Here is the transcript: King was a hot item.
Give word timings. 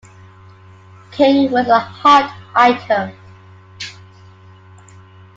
King 1.11 1.51
was 1.51 1.67
a 1.67 1.77
hot 1.77 2.35
item. 2.55 3.11